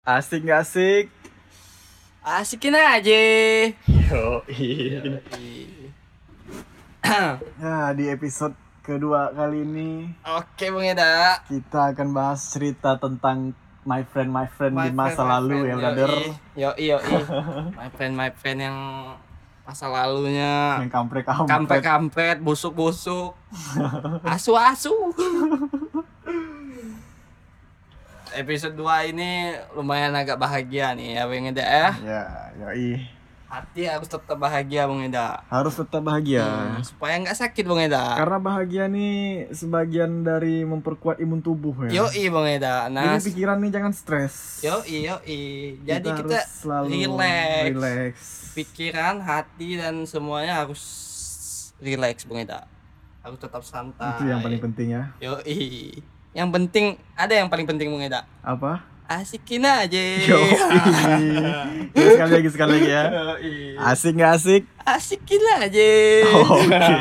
Asik 0.00 0.48
gak 0.48 0.64
asik? 0.64 1.12
Asikin 2.24 2.72
aja. 2.72 3.20
Yo, 3.84 4.40
Nah, 7.60 7.92
di 7.92 8.08
episode 8.08 8.56
kedua 8.80 9.28
kali 9.28 9.60
ini 9.60 10.08
Oke 10.24 10.72
Bang 10.72 10.88
Eda. 10.88 11.44
kita 11.44 11.92
akan 11.92 12.16
bahas 12.16 12.48
cerita 12.48 12.96
tentang 12.96 13.52
my 13.84 14.00
friend 14.02 14.32
my 14.32 14.48
friend 14.48 14.72
di 14.74 14.88
masa 14.88 15.20
lalu 15.20 15.68
ya, 15.68 15.76
brother. 15.76 16.10
Yo 16.56 16.72
yo 16.80 16.96
My 17.78 17.92
friend 17.92 18.16
my 18.16 18.32
friend 18.32 18.58
yang 18.62 18.78
masa 19.62 19.84
lalunya 19.84 20.80
Yang 20.80 20.96
kampret-kampret. 20.96 21.44
kampret-kampret, 21.46 22.36
busuk-busuk. 22.40 23.36
Asu-asu. 24.24 24.96
Episode 28.30 28.78
2 28.78 29.10
ini 29.10 29.58
lumayan 29.74 30.14
agak 30.14 30.38
bahagia 30.38 30.94
nih 30.94 31.18
ya 31.18 31.22
Bang 31.26 31.50
Eda 31.50 31.64
ya. 31.66 31.90
Ya, 31.98 32.22
yoi. 32.62 33.02
Hati 33.50 33.82
harus 33.82 34.06
tetap 34.06 34.38
bahagia 34.38 34.86
Bang 34.86 35.02
Eda. 35.02 35.42
Harus 35.50 35.74
tetap 35.74 35.98
bahagia. 36.06 36.46
Hmm, 36.46 36.86
supaya 36.86 37.18
nggak 37.18 37.34
sakit 37.34 37.64
Bang 37.66 37.82
Eda. 37.82 38.14
Karena 38.14 38.38
bahagia 38.38 38.86
nih 38.86 39.50
sebagian 39.50 40.22
dari 40.22 40.62
memperkuat 40.62 41.18
imun 41.18 41.42
tubuh 41.42 41.74
ya. 41.90 42.06
Yoi 42.06 42.30
Bang 42.30 42.46
Eda. 42.46 42.86
Nah, 42.86 43.18
Jadi 43.18 43.34
pikiran 43.34 43.58
nih 43.58 43.70
jangan 43.74 43.92
stres. 43.92 44.62
Yoi, 44.62 45.10
yoi. 45.10 45.42
Jadi 45.82 46.08
kita, 46.14 46.38
harus 46.38 46.62
selalu 46.62 46.86
relax. 46.94 47.62
relax. 47.74 48.12
Pikiran, 48.54 49.14
hati 49.18 49.68
dan 49.74 50.06
semuanya 50.06 50.62
harus 50.62 50.82
relax, 51.82 52.22
Bang 52.30 52.46
Eda. 52.46 52.70
Harus 53.26 53.42
tetap 53.42 53.66
santai. 53.66 54.14
Itu 54.14 54.30
yang 54.30 54.38
paling 54.46 54.62
penting 54.62 54.94
ya. 54.94 55.10
Yoi. 55.18 55.98
Yang 56.30 56.48
penting 56.52 56.86
ada 57.14 57.34
yang 57.34 57.48
paling 57.48 57.66
penting 57.66 57.88
Bang 57.88 58.02
Eda. 58.02 58.22
Apa? 58.40 58.86
Asikin 59.04 59.66
aja. 59.66 59.98
Yo. 60.22 60.38
Ya, 61.90 62.06
sekali 62.14 62.32
lagi 62.32 62.48
sekali 62.48 62.70
lagi 62.76 62.88
ya. 62.88 63.02
Asik 63.82 64.14
nggak 64.14 64.32
asik? 64.32 64.62
Asikin 64.80 65.42
aja. 65.52 65.90
Oke. 66.46 66.94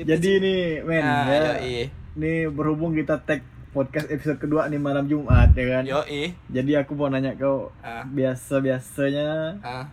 Jadi 0.00 0.28
ini 0.34 0.54
men 0.80 1.00
Nah, 1.00 1.24
ya. 1.26 1.40
yoi. 1.54 1.88
Ini 2.12 2.32
berhubung 2.48 2.92
kita 2.92 3.16
tag 3.18 3.40
podcast 3.70 4.08
episode 4.08 4.36
kedua 4.36 4.66
nih 4.66 4.76
malam 4.76 5.04
Jumat 5.06 5.52
ya 5.52 5.64
kan. 5.70 5.84
Yoi. 5.86 6.36
Jadi 6.46 6.72
aku 6.74 6.92
mau 6.94 7.08
nanya 7.08 7.32
kau 7.34 7.72
Ah. 7.78 8.04
biasa 8.04 8.60
biasanya 8.60 9.56
Ah, 9.60 9.84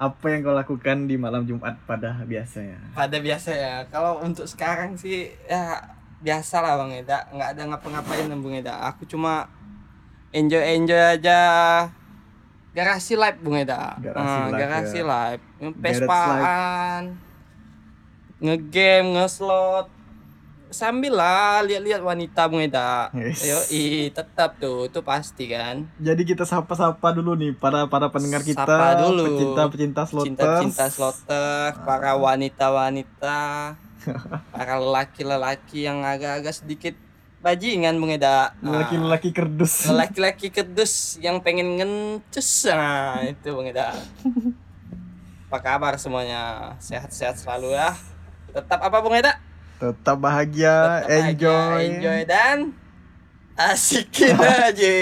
apa 0.00 0.32
yang 0.32 0.40
kau 0.40 0.56
lakukan 0.56 1.04
di 1.04 1.20
malam 1.20 1.44
Jumat 1.44 1.76
pada 1.84 2.24
biasanya? 2.24 2.80
pada 2.96 3.20
biasa 3.20 3.50
ya. 3.52 3.74
Kalau 3.92 4.24
untuk 4.24 4.48
sekarang 4.48 4.96
sih 4.96 5.28
ya 5.44 5.76
biasa 6.24 6.64
lah 6.64 6.80
Bang 6.80 6.96
Eda. 6.96 7.28
Nggak 7.28 7.48
ada 7.52 7.62
ngapa-ngapain 7.68 8.32
Bang 8.32 8.56
Eda. 8.56 8.80
Aku 8.88 9.04
cuma 9.04 9.52
enjoy 10.32 10.64
enjoy 10.64 10.96
aja. 10.96 11.40
Garasi 12.72 13.12
live 13.12 13.44
Bung 13.44 13.60
Eda. 13.60 14.00
Garasi 14.00 14.24
Ah, 14.24 14.48
live, 14.48 14.56
garasi 14.56 15.00
ya. 15.04 15.10
live. 15.12 15.42
Ngegame, 18.40 19.20
ngeslot. 19.20 19.99
Sambil 20.70 21.10
lah 21.10 21.60
lihat-lihat 21.60 21.98
wanita 21.98 22.46
Bung 22.46 22.62
Eda. 22.62 23.10
Yes. 23.10 23.42
Yoi, 23.42 24.08
tetap 24.08 24.54
tuh, 24.56 24.86
itu 24.86 25.02
pasti 25.02 25.50
kan. 25.50 25.82
Jadi 25.98 26.22
kita 26.24 26.42
sapa-sapa 26.42 27.10
dulu 27.10 27.34
nih 27.34 27.52
para 27.52 27.84
para 27.84 28.06
pendengar 28.06 28.40
kita, 28.40 28.62
Sapa 28.62 29.02
dulu. 29.02 29.34
pecinta-pecinta 29.34 30.02
slotters. 30.04 30.30
Cinta-cinta 30.30 30.84
slotter, 30.86 31.74
para 31.82 32.14
wanita-wanita, 32.14 33.38
para 34.54 34.74
lelaki-lelaki 34.76 35.84
yang 35.84 36.00
agak-agak 36.00 36.54
sedikit 36.54 36.94
bajingan 37.40 37.98
Bung 37.98 38.12
Eda. 38.12 38.52
Ah, 38.52 38.54
Lelaki-lelaki 38.62 39.32
kerdus. 39.32 39.90
lelaki-laki 39.90 40.48
kedus 40.48 41.18
yang 41.18 41.40
pengen 41.40 41.76
ngencus 41.76 42.68
nah 42.68 43.18
itu 43.22 43.50
Bung 43.50 43.64
Eda 43.64 43.96
apa 45.48 45.58
kabar 45.58 45.96
semuanya 45.96 46.76
sehat-sehat 46.78 47.34
selalu 47.34 47.72
ya 47.72 47.90
tetap 48.46 48.78
apa 48.78 49.00
Bung 49.00 49.16
Eda 49.16 49.34
Tetap 49.80 50.16
bahagia, 50.18 50.76
Tetap 51.00 51.08
bahagia, 51.08 51.24
enjoy. 51.32 51.80
enjoy 51.88 52.20
dan 52.24 52.58
asikin 53.56 54.36
aja 54.36 54.72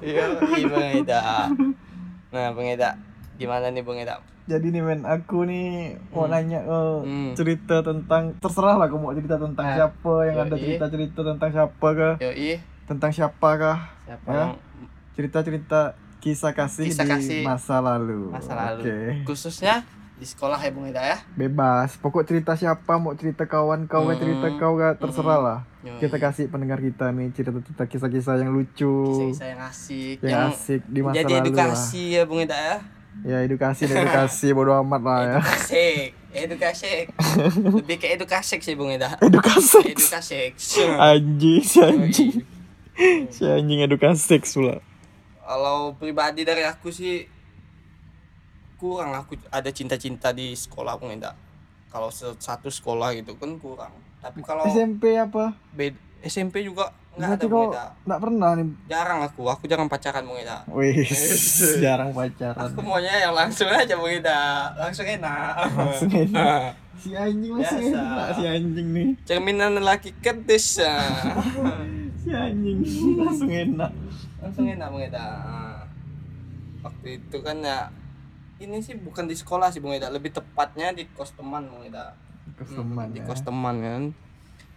iya 0.00 0.24
iya, 0.50 0.66
Bung 0.66 0.88
Eda 0.98 1.48
nah 2.28 2.46
Bung 2.52 2.64
Eda 2.66 2.96
gimana 3.36 3.68
nih 3.68 3.80
Bung 3.80 3.96
Eda 3.96 4.20
Jadi 4.44 4.72
nih 4.72 4.80
men, 4.80 5.04
aku 5.04 5.44
nih 5.44 5.96
mau 6.08 6.24
Hmm. 6.24 6.32
nanya 6.34 6.60
eh, 6.62 6.98
Hmm. 7.02 7.32
cerita 7.34 7.80
tentang 7.80 8.32
terserah 8.36 8.76
lah 8.76 8.88
kamu 8.88 9.00
mau 9.02 9.12
cerita 9.12 9.36
tentang 9.36 9.60
Ah, 9.62 9.76
siapa 9.76 10.12
yang 10.24 10.36
ada 10.42 10.56
yoi. 10.56 10.60
cerita-cerita 10.62 11.20
tentang 11.22 11.50
siapa 11.52 11.88
kah? 11.90 12.14
yoi 12.18 12.56
Tentang 12.84 13.10
siapa 13.10 13.48
kah? 13.54 13.78
siapa 14.02 14.24
Ya. 14.26 14.36
yang 14.38 14.52
Cerita-cerita 15.12 15.80
kisah 16.18 16.52
kasih 16.52 16.88
Kisah 16.88 17.04
di 17.04 17.10
kasih 17.10 17.38
masa 17.42 17.76
lalu. 17.78 18.28
masa 18.30 18.52
lalu 18.54 18.82
Oke. 18.84 18.98
khususnya 19.24 19.84
di 20.18 20.26
sekolah 20.26 20.58
ya 20.58 20.68
Bung 20.68 20.84
Eda 20.84 20.98
ya 21.00 21.18
Bebas. 21.32 21.94
Pokok 21.96 22.22
cerita 22.22 22.52
siapa, 22.52 22.98
mau 22.98 23.14
cerita 23.14 23.44
kawan 23.44 23.86
kau, 23.86 24.02
mau 24.02 24.10
Hmm. 24.10 24.18
cerita 24.18 24.46
kau 24.52 24.74
gak 24.74 24.98
terserah 24.98 25.38
lah. 25.38 25.58
Yoi. 25.80 26.02
Kita 26.02 26.18
kasih 26.18 26.44
pendengar 26.46 26.78
kita 26.78 27.08
nih 27.08 27.30
cerita-cerita 27.30 27.86
kisah-kisah 27.86 28.34
yang 28.36 28.50
lucu, 28.50 28.90
kisah-kisah 29.08 29.46
yang 29.48 29.60
asik 29.62 30.16
yang, 30.20 30.50
asik 30.50 30.80
di 30.84 31.00
masa 31.00 31.14
jadi 31.16 31.32
lalu 31.32 31.42
edukasi 31.44 32.02
ya 32.12 32.22
Bung 32.24 32.40
Eda 32.40 32.54
ya 32.54 32.66
lah. 32.68 32.82
Ya 33.18 33.38
edukasi, 33.42 33.82
edukasi 33.84 34.46
bodo 34.56 34.74
amat 34.76 35.00
lah 35.00 35.18
ya. 35.20 35.38
edukasi 35.38 35.86
edukasi 36.28 36.92
lebih 37.78 37.96
ke 37.96 38.06
edukasi 38.12 38.58
sih 38.58 38.74
Bung 38.74 38.90
Eda 38.90 39.14
Edukasi. 39.18 39.86
edukasi 39.88 40.54
Anjing, 40.98 41.62
si 41.62 41.78
anjing. 41.78 42.34
Si 43.28 43.42
anjing 43.42 43.80
edukasi 43.80 44.42
pula. 44.44 44.82
kalau 45.40 45.94
pribadi 45.94 46.42
dari 46.42 46.60
aku 46.60 46.90
sih 46.90 47.24
kurang 48.78 49.10
aku 49.12 49.34
ada 49.48 49.68
cinta-cinta 49.68 50.30
di 50.30 50.54
sekolah 50.54 50.94
Bung 50.94 51.10
Eda 51.10 51.34
kalau 51.88 52.08
satu 52.12 52.68
sekolah 52.68 53.12
gitu 53.12 53.34
kan 53.34 53.58
kurang 53.58 53.90
tapi 54.18 54.38
kalau 54.40 54.62
SMP 54.64 55.14
apa? 55.14 55.54
bed- 55.70 55.98
SMP 56.18 56.62
juga 56.62 56.90
nggak 57.14 57.30
ada 57.32 57.44
kau 57.44 57.70
nggak 58.04 58.20
pernah 58.20 58.50
nih. 58.54 58.66
jarang 58.86 59.18
aku 59.20 59.42
aku 59.44 59.66
jarang 59.66 59.86
pacaran 59.86 60.22
Bung 60.22 60.38
Eda 60.38 60.62
Wih, 60.68 61.02
jarang 61.84 62.10
pacaran. 62.10 62.58
aku 62.64 62.78
maunya 62.78 63.10
yang 63.20 63.30
langsung 63.32 63.66
aja 63.66 63.94
Bung 63.94 64.06
Eda 64.08 64.70
langsung 64.76 65.02
enak 65.04 65.54
Langsung 65.68 66.10
enak. 66.10 66.72
Si 66.98 67.14
anjing 67.14 67.54
masih 67.54 67.78
Biasa. 67.78 67.94
enak 67.94 68.26
si 68.32 68.42
anjing 68.44 68.88
nih. 68.90 69.08
cerminan 69.22 69.70
lelaki 69.72 70.10
kedis 70.18 70.82
ya. 70.82 70.98
Si 72.20 72.30
anjing 72.30 72.82
langsung 73.16 73.46
enak. 73.48 73.90
langsung 74.38 74.66
enak 74.66 74.86
Bung 74.88 75.02
Eda 75.02 75.26
waktu 76.78 77.18
itu 77.18 77.36
kan 77.38 77.58
ya 77.58 77.90
ini 78.58 78.76
sih 78.78 78.94
bukan 78.96 79.24
di 79.24 79.34
sekolah 79.34 79.68
sih 79.68 79.78
Bung 79.78 79.92
Eda 79.92 80.08
lebih 80.08 80.30
tepatnya 80.30 80.90
di 80.90 81.06
kos 81.08 81.30
teman 81.32 81.64
Bung 81.64 81.82
Eda 81.82 82.14
Kos 82.54 82.68
Hmm, 82.68 82.80
teman 82.84 83.06
di 83.08 83.20
ya. 83.20 83.24
kos 83.24 83.40
teman 83.40 83.74
kan 83.78 84.02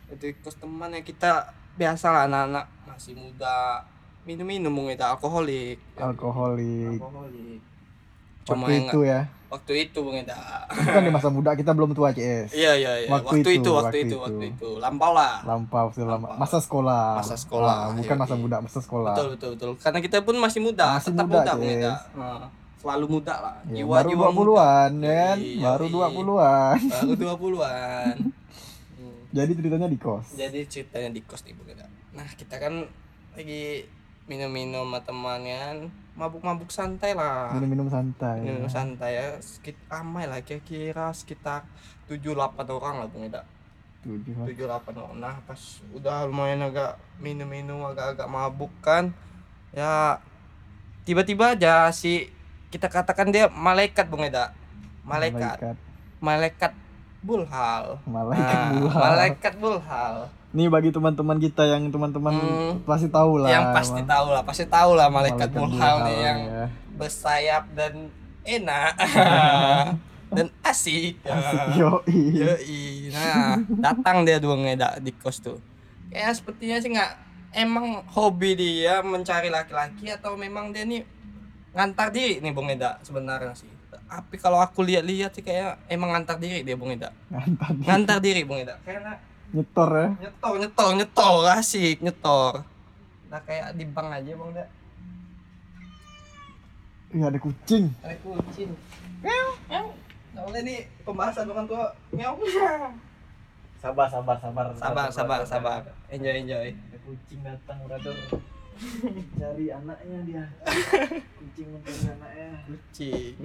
itu 0.08 0.24
di 0.24 0.36
kos 0.38 0.56
teman 0.56 0.90
ya 0.90 1.02
kita 1.02 1.32
biasa 1.74 2.06
lah 2.10 2.24
anak-anak 2.26 2.66
masih 2.86 3.16
muda 3.16 3.82
minum-minum 4.22 4.70
Bung 4.70 4.88
Eda 4.88 5.10
alkoholik 5.10 5.82
Alkoholik. 5.96 6.96
alkoholik 6.96 7.60
cuma 8.42 8.66
Waktu 8.66 8.74
itu 8.80 9.00
ya. 9.04 9.22
waktu 9.48 9.74
itu 9.84 9.98
Bung 10.00 10.14
Eda 10.16 10.66
kan 10.68 11.02
di 11.02 11.10
masa 11.10 11.28
muda 11.28 11.54
kita 11.54 11.72
belum 11.72 11.92
tua 11.92 12.10
CS. 12.10 12.54
iya 12.54 12.74
iya 12.74 12.94
iya 13.00 13.10
Waktu 13.10 13.26
waktu, 13.28 13.38
itu, 13.40 13.50
itu, 13.58 13.70
waktu 13.72 13.98
itu 14.04 14.16
waktu 14.16 14.44
itu 14.52 14.70
lampau 14.78 15.12
lah 15.12 15.42
Lampau 15.42 15.90
sudah 15.90 16.08
lama. 16.12 16.36
Masa 16.36 16.58
sekolah. 16.58 17.18
Masa 17.18 17.34
sekolah, 17.34 17.78
Ah, 17.84 17.94
bukan 17.94 18.14
iya, 18.14 18.22
masa 18.22 18.36
iya. 18.36 18.42
muda, 18.42 18.56
masa 18.60 18.80
sekolah. 18.80 19.14
betul 19.14 19.28
betul 19.32 19.50
betul 19.56 19.70
karena 19.76 20.00
kita 20.00 20.18
pun 20.20 20.36
masih 20.38 20.60
muda 20.60 20.86
Masih 20.96 21.10
tetap 21.12 21.26
muda, 21.26 21.42
muda, 21.42 21.54
Bung. 21.56 21.70
Eda 21.72 21.94
Nah, 22.14 22.46
selalu 22.82 23.06
muda 23.12 23.36
lah 23.36 23.56
Ya, 23.68 23.80
jiwa 23.80 23.94
baru 23.96 24.10
jiwa 24.10 24.28
20-an 24.32 24.92
ya 25.00 25.14
kan? 25.14 25.38
Yoi, 25.38 25.62
Baru 25.62 25.86
yoi. 25.86 25.94
20-an. 25.94 26.80
baru 26.90 27.14
20-an 27.38 28.16
Hmm. 28.92 29.18
Jadi 29.32 29.52
ceritanya 29.56 29.88
di 29.88 29.98
kos. 29.98 30.26
jadi 30.34 30.60
ceritanya 30.64 31.10
di 31.10 31.22
kos 31.22 31.42
nih 31.42 31.54
Bung 31.54 31.66
Eda 31.68 31.86
nah 32.12 32.28
kita 32.28 32.58
kan 32.58 32.86
lagi 33.32 33.88
minum-minum 34.24 34.84
sama 34.84 35.00
teman 35.00 35.40
kan 35.42 35.78
mabuk-mabuk 36.14 36.68
santai 36.68 37.14
lah 37.14 37.50
Minum-minum 37.52 37.88
santai. 37.88 38.44
minum 38.44 38.68
santai 38.68 39.12
ya 39.14 39.28
sekitar 39.40 39.82
ramai 39.98 40.26
lah 40.26 40.40
kira-kira 40.40 41.10
sekitar 41.12 41.64
7-8 42.06 42.36
orang 42.68 42.96
lah 43.00 43.08
Bung 43.08 43.24
Eda 43.24 43.42
tujuh 44.04 44.36
delapan 44.60 44.94
orang 45.00 45.18
nah 45.18 45.36
pas 45.42 45.62
udah 45.90 46.26
lumayan 46.26 46.62
agak 46.64 46.94
minum-minum 47.18 47.82
agak-agak 47.84 48.28
mabuk 48.28 48.74
kan 48.80 49.16
ya 49.72 50.20
tiba-tiba 51.02 51.54
aja 51.54 51.88
si 51.90 52.28
kita 52.72 52.88
katakan 52.88 53.28
dia 53.28 53.46
malaikat 53.48 54.08
bung 54.08 54.24
Eda 54.24 54.56
malaikat 55.04 55.60
Malaikat. 55.60 55.76
malaikat 56.20 56.72
bulhal 57.22 58.00
Malaikat 58.04 58.56
Nah, 58.58 58.72
bulhal. 58.74 59.02
malaikat 59.04 59.54
bulhal 59.58 60.16
Nih 60.52 60.68
bagi 60.68 60.90
teman-teman 60.90 61.38
kita 61.38 61.64
yang 61.66 61.88
teman-teman 61.88 62.34
Hmm. 62.34 62.74
pasti 62.84 63.08
tahu 63.08 63.40
lah. 63.40 63.48
yang 63.50 63.72
pasti 63.72 64.02
tahu 64.02 64.28
lah 64.30 64.42
pasti 64.42 64.66
tahu 64.66 64.92
lah 64.94 65.08
malaikat, 65.08 65.48
bulhal, 65.50 65.96
nih 66.04 66.18
yang 66.18 66.40
ya. 66.42 66.66
bersayap 66.94 67.64
dan 67.72 68.12
enak 68.42 68.92
dan 70.36 70.48
asik. 70.62 71.24
Yoi. 71.74 72.20
Yoi. 72.34 72.80
Nah, 73.12 73.60
datang 73.82 74.24
dia 74.24 74.40
dua 74.40 74.56
ngeda 74.58 74.96
di 74.98 75.12
kos 75.14 75.40
tuh. 75.40 75.56
Kayaknya 76.08 76.32
sepertinya 76.34 76.78
sih 76.78 76.90
nggak 76.90 77.12
emang 77.54 77.88
hobi 78.10 78.52
dia 78.54 79.00
mencari 79.02 79.48
laki-laki 79.48 80.08
atau 80.10 80.36
memang 80.36 80.72
dia 80.72 80.84
nih 80.84 81.04
ngantar 81.72 82.08
diri 82.10 82.40
nih 82.40 82.52
Bung 82.52 82.68
Eda 82.68 83.00
sebenarnya 83.02 83.54
sih. 83.54 83.70
Tapi 84.12 84.36
kalau 84.36 84.60
aku 84.60 84.84
lihat-lihat 84.84 85.32
sih 85.32 85.40
kayak 85.40 85.80
emang 85.88 86.12
ngantar 86.12 86.36
diri 86.36 86.62
dia 86.62 86.76
Bung 86.76 86.92
Eda. 86.92 87.16
Ngantar 87.30 87.70
di- 87.72 87.86
Ngantar 87.86 88.18
diri 88.20 88.42
Bung 88.44 88.60
Eda. 88.60 88.76
Karena 88.82 89.16
nyetor 89.52 89.90
ya 89.92 90.08
nyetor 90.22 90.54
nyetor 90.58 90.90
nyetor 90.96 91.36
asik 91.54 91.98
nyetor. 92.00 92.54
Nah 93.28 93.40
kayak 93.42 93.74
di 93.74 93.86
bank 93.86 94.08
aja 94.14 94.32
Bung 94.34 94.52
Eda. 94.52 94.66
Iya 97.12 97.28
ada 97.28 97.36
kucing 97.38 97.92
Ada 98.00 98.16
kucing. 98.20 98.72
Meow, 99.20 99.48
meow. 99.68 99.88
Nah, 100.32 100.42
boleh 100.42 100.62
nih 100.62 100.80
pembahasan 101.04 101.44
orang 101.46 101.68
tua. 101.68 101.92
Meow. 102.10 102.40
sabar 103.78 104.08
sabar 104.08 104.38
sabar 104.38 104.66
Sabar, 104.74 105.08
sabar, 105.10 105.40
sabar. 105.44 105.80
Enjoy, 106.08 106.36
enjoy. 106.38 106.70
ada 106.70 106.98
kucing 107.02 107.40
datang 107.42 107.78
brother 107.84 108.16
cari 109.34 109.66
anaknya 109.68 110.20
dia 110.24 110.44
kucing 111.34 111.68
mencari 111.70 112.02
anaknya 112.10 112.50
Kucing. 112.64 113.36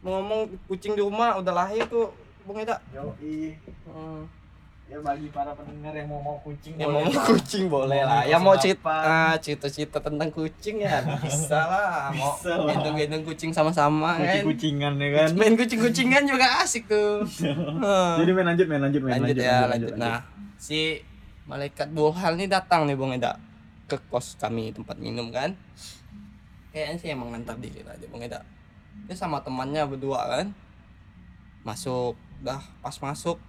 Mau 0.00 0.20
ngomong 0.20 0.40
kucing 0.66 0.92
di 0.92 1.00
rumah 1.00 1.36
udah 1.36 1.54
lahir 1.54 1.84
tuh, 1.86 2.12
Bung 2.42 2.58
Eda. 2.58 2.76
Yoi. 2.90 3.56
Hmm. 3.84 4.28
ya 4.84 5.00
bagi 5.00 5.32
para 5.32 5.48
pendengar 5.50 5.96
yang 5.96 6.04
mau 6.06 6.20
mau 6.20 6.36
kucing 6.38 6.76
Yang 6.76 6.92
boleh 6.92 7.00
mau 7.00 7.08
lah. 7.10 7.24
kucing 7.26 7.64
boleh 7.66 7.96
Mau 7.96 8.04
lah. 8.04 8.14
kucing 8.14 8.28
Yang 8.28 8.42
mau 8.42 8.52
apa? 8.52 8.60
cerita 8.60 8.92
ah, 8.92 9.34
cerita-cerita 9.40 9.98
tentang 9.98 10.28
kucing 10.28 10.76
ya 10.78 10.96
bisa 11.24 11.60
lah. 11.64 12.12
Mau 12.12 12.36
Bisa 12.36 12.52
lah. 12.52 12.68
gendong-gendong 12.68 13.24
kucing 13.24 13.50
sama-sama 13.50 14.12
kucing 14.14 14.28
kan. 14.28 14.44
kucingan 14.44 14.92
ya 14.94 15.08
kan 15.10 15.28
Main 15.34 15.54
kucing-kucingan 15.56 16.22
juga 16.28 16.46
asik 16.60 16.84
tuh. 16.84 17.24
Heeh. 17.24 18.08
jadi 18.20 18.30
main 18.30 18.46
lanjut 18.46 18.66
main 18.66 18.82
lanjut 18.82 19.00
main 19.00 19.12
lanjut, 19.18 19.36
ya, 19.38 19.58
lanjut. 19.64 19.92
Nah, 19.96 20.20
si 20.58 21.00
malaikat 21.44 21.88
bohal 21.88 22.36
nih 22.36 22.46
datang 22.46 22.84
nih 22.84 22.92
Bung 22.94 23.16
Eda 23.16 23.40
ke 23.84 23.96
kos 24.08 24.34
kami 24.34 24.70
tempat 24.70 24.96
minum 24.96 25.28
kan. 25.28 25.52
Kayaknya 26.70 26.94
sih 26.96 27.08
emang 27.08 27.30
ngantar 27.30 27.56
diri 27.56 27.80
lah 27.80 27.94
dia 27.94 28.06
Bung 28.06 28.20
Eda. 28.20 28.42
Dia 29.04 29.14
sama 29.14 29.38
temannya 29.38 29.84
berdua 29.84 30.26
kan. 30.28 30.46
Masuk, 31.62 32.14
dah 32.40 32.60
pas 32.78 32.94
masuk 32.94 33.40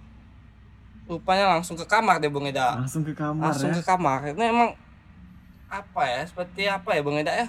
rupanya 1.06 1.46
langsung 1.52 1.74
ke 1.74 1.84
kamar 1.84 2.18
dia 2.18 2.28
Bung 2.28 2.44
Eda. 2.44 2.76
langsung 2.76 3.02
ke 3.02 3.12
kamar 3.12 3.50
Langsung 3.50 3.70
ya 3.70 3.76
ke 3.76 3.82
kamar. 3.82 4.18
Ini 4.28 4.44
emang 4.46 4.70
apa 5.66 6.02
ya? 6.02 6.20
Seperti 6.22 6.62
apa 6.66 6.90
ya 6.92 7.02
Bung 7.02 7.16
Eda 7.16 7.32
ya? 7.32 7.48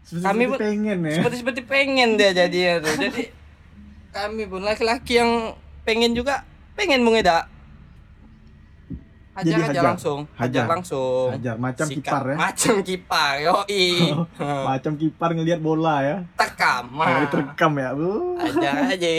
seperti, 0.00 0.24
kami 0.24 0.42
seperti 0.42 0.48
pun- 0.48 0.60
pengen 0.64 0.98
ya 0.98 1.12
seperti 1.12 1.36
seperti 1.36 1.60
pengen 1.62 2.08
dia 2.16 2.30
jadinya 2.32 2.72
tuh 2.80 2.94
jadi 2.96 3.22
kami 4.08 4.48
pun 4.48 4.64
laki-laki 4.64 5.20
yang 5.20 5.52
pengen 5.84 6.16
juga 6.16 6.48
pengen 6.72 7.04
Bung 7.04 7.12
Eda 7.12 7.44
hajar 9.38 9.46
Jadi 9.48 9.62
aja 9.62 9.70
hajar. 9.70 9.84
langsung. 9.86 10.20
Hajar, 10.28 10.42
Hajar. 10.42 10.64
langsung. 10.66 11.28
Hajar, 11.30 11.54
macam 11.56 11.86
Sikat. 11.86 11.98
kipar 12.02 12.22
ya. 12.26 12.36
Macam 12.36 12.74
kipar 12.82 13.32
yoi. 13.38 13.86
Macam 14.68 14.92
kipar 14.94 15.30
ngelihat 15.32 15.60
bola 15.60 15.96
ya. 16.02 16.16
Tekam 16.34 16.84
Nah, 16.92 17.22
terekam 17.26 17.72
ya. 17.74 17.88
Bu 17.94 18.34
hajar 18.36 18.74
aja. 18.92 19.14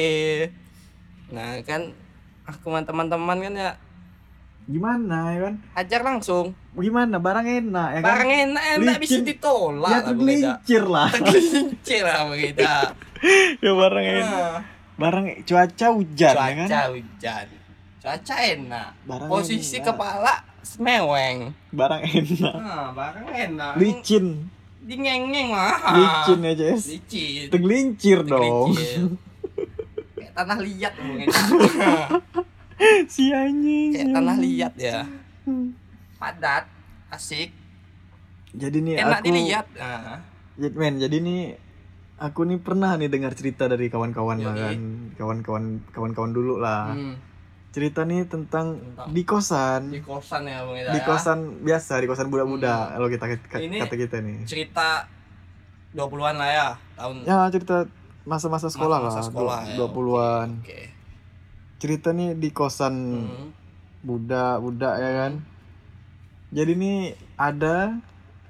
Nah 1.30 1.50
kan 1.64 1.82
aku 2.44 2.68
sama 2.68 2.84
teman-teman 2.84 3.38
kan 3.40 3.54
ya. 3.54 3.72
Gimana 4.66 5.34
ya 5.34 5.40
kan? 5.48 5.56
Hajar 5.74 6.02
langsung. 6.04 6.54
Gimana? 6.74 7.18
Barang 7.18 7.42
enak 7.44 7.90
ya 7.90 8.00
kan? 8.00 8.06
Barang 8.06 8.30
enak 8.30 8.64
enak 8.78 8.96
bisa 9.00 9.18
ditolak 9.20 9.90
ya 9.90 10.00
tergelincir 10.04 10.84
lah. 10.86 11.10
Tergelincir 11.16 12.04
lah 12.04 12.22
Eda 12.32 12.76
ya 13.60 13.72
barang 13.74 14.06
enak. 14.06 14.28
Nah. 14.30 14.60
barang 14.96 15.26
cuaca 15.44 15.88
hujan 15.92 16.34
ya 16.36 16.54
kan? 16.56 16.68
Cuaca 16.68 16.82
hujan 16.92 17.46
cuaca 18.10 18.36
enak. 18.42 18.90
Barang 19.06 19.30
posisi 19.30 19.78
enak. 19.78 19.86
kepala 19.94 20.34
semeweng. 20.66 21.38
Barang 21.70 22.02
enak. 22.02 22.56
Nah 22.58 22.90
barang 22.98 23.28
enak. 23.30 23.74
Licin. 23.78 24.50
Di 24.82 24.96
ngeng 24.98 25.54
mah 25.54 25.78
licin 25.94 26.40
ya 26.42 26.54
Jess? 26.58 26.90
Licin. 26.90 27.54
Tergelincir 27.54 28.26
dong. 28.26 28.74
Kayak 30.18 30.34
tanah 30.34 30.58
liat 30.58 30.94
mungkin 30.98 31.28
si 33.14 33.30
anjing. 33.30 33.94
Kayak 33.94 34.10
tanah 34.18 34.38
liat 34.42 34.74
ya. 34.82 35.00
Padat. 36.18 36.66
Asik. 37.14 37.54
Jadi 38.58 38.78
nih 38.82 39.06
enak 39.06 39.22
aku 39.22 39.30
dilihat 39.30 39.66
nah, 39.78 40.26
men 40.58 40.98
jadi 40.98 41.22
nih 41.22 41.42
aku 42.18 42.50
nih 42.50 42.58
pernah 42.58 42.98
nih 42.98 43.06
dengar 43.06 43.38
cerita 43.38 43.70
dari 43.70 43.94
kawan-kawan 43.94 44.42
lah 44.42 44.58
kan. 44.58 44.78
Kawan-kawan 45.14 45.86
kawan-kawan 45.94 46.32
dulu 46.34 46.58
lah. 46.58 46.98
Hmm, 46.98 47.29
cerita 47.70 48.02
nih 48.02 48.26
tentang 48.26 48.76
Tentang- 48.76 49.10
di 49.10 49.22
kosan. 49.24 49.82
di 49.88 50.02
kosan 50.02 50.42
ya 50.44 50.66
bung 50.66 50.74
Ida 50.76 50.90
di 50.90 50.98
ya. 50.98 51.06
kosan 51.06 51.38
biasa 51.62 51.94
di 51.96 52.08
kosan 52.08 52.28
budak-budak 52.28 52.86
kalau 52.92 53.08
kita 53.08 53.26
kata 53.28 53.58
Ini- 53.60 53.80
kata 53.80 53.96
kita 53.96 54.18
nih. 54.20 54.38
cerita 54.44 55.06
20-an 55.92 56.36
lah 56.36 56.50
ya 56.50 56.68
tahun. 56.96 57.16
Ya 57.24 57.46
cerita 57.48 57.86
masa-masa 58.24 58.68
sekolah 58.68 58.98
masa-masa 59.00 59.22
lah 59.22 59.26
sekolah 59.28 59.60
ya. 59.64 59.76
20-an 59.78 60.50
oke. 60.60 60.82
Cerita 61.78 62.10
nih 62.10 62.34
di 62.34 62.50
kosan 62.50 62.94
Hmm. 63.24 63.50
budak-budak 64.02 64.96
ya 64.96 65.12
kan? 65.20 65.34
Jadi 66.50 66.72
nih 66.74 66.98
ada 67.36 68.02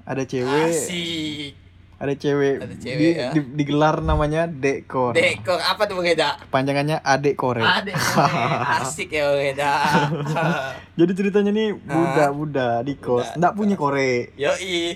ada 0.01 0.23
cewek. 0.23 0.71
Asik 0.71 1.58
ada 1.99 2.13
cewek, 2.13 2.55
Ada 2.57 2.75
cewek, 2.75 2.95
di- 2.97 3.11
ya. 3.13 3.29
di- 3.31 3.51
digelar 3.55 3.99
namanya 3.99 4.47
dekor 4.47 5.11
dekor 5.11 5.59
apa 5.59 5.83
tuh 5.83 5.93
bung 5.93 6.07
Ida 6.07 6.39
panjangannya 6.47 6.95
adek 6.97 7.35
korek 7.35 7.59
Ada 7.61 7.91
asik 8.79 9.11
ya 9.11 9.27
bung 9.27 9.43
Ida 9.45 9.73
Jadi 10.99 11.11
ceritanya 11.13 11.51
nih 11.51 11.75
budak-budak 11.75 12.75
di 12.81 12.93
kos, 12.95 13.23
Budak. 13.25 13.35
nggak 13.35 13.53
punya 13.53 13.75
korek, 13.75 14.31
Yoi 14.33 14.95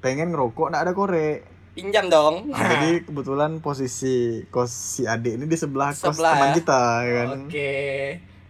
pengen 0.00 0.30
ngerokok 0.30 0.66
nggak 0.68 0.82
ada 0.82 0.92
korek. 0.92 1.38
pinjam 1.70 2.06
dong 2.06 2.50
Nah, 2.50 2.58
jadi 2.58 3.04
kebetulan 3.04 3.58
posisi 3.58 4.42
kos 4.46 4.68
si 4.68 5.02
adik 5.04 5.36
ini 5.36 5.44
di 5.44 5.54
sebelah 5.54 5.90
kos 5.92 6.02
Sebelah, 6.12 6.34
teman 6.34 6.48
ya? 6.48 6.54
kita, 6.56 6.82
ya 7.00 7.12
kan. 7.16 7.28
Oke. 7.40 7.72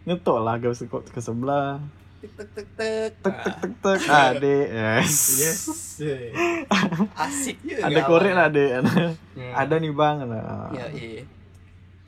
Ngetok 0.03 0.39
lah 0.41 0.57
ke, 0.57 0.73
ke 0.89 1.21
sebelah, 1.21 1.85
Tek 2.21 2.33
tek 2.37 2.49
tek 2.53 2.67
tek. 2.71 3.11
tek 3.19 3.35
tek 3.35 3.55
tek 3.57 3.73
tek, 3.81 4.01
adik, 4.05 4.67
yes. 4.69 5.13
Yes. 5.41 5.61
Asik 7.17 7.57
juga. 7.61 7.81
Ada 7.83 8.01
korek 8.03 8.33
lah 8.33 8.47
adik, 8.47 8.71
Hmm. 9.33 9.53
ada 9.53 9.75
nih 9.75 9.89
bang. 9.91 10.17
Nah, 10.23 10.69
Yoi. 10.71 11.25